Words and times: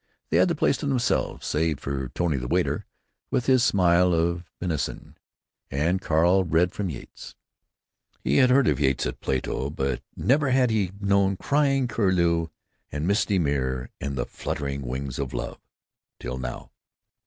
They 0.31 0.37
had 0.37 0.47
the 0.47 0.55
place 0.55 0.77
to 0.77 0.87
themselves, 0.87 1.45
save 1.45 1.79
for 1.79 2.09
Tony 2.15 2.37
the 2.37 2.47
waiter, 2.47 2.87
with 3.29 3.45
his 3.45 3.63
smile 3.63 4.15
of 4.15 4.49
benison; 4.59 5.15
and 5.69 6.01
Carl 6.01 6.43
read 6.43 6.71
from 6.73 6.89
Yeats. 6.89 7.35
He 8.19 8.37
had 8.37 8.49
heard 8.49 8.67
of 8.67 8.79
Yeats 8.79 9.05
at 9.05 9.21
Plato, 9.21 9.69
but 9.69 10.01
never 10.15 10.49
had 10.49 10.71
he 10.71 10.91
known 10.99 11.37
crying 11.37 11.87
curlew 11.87 12.47
and 12.91 13.05
misty 13.05 13.37
mere 13.37 13.91
and 13.99 14.15
the 14.15 14.25
fluttering 14.25 14.81
wings 14.81 15.19
of 15.19 15.35
Love 15.35 15.59
till 16.19 16.39
now. 16.39 16.71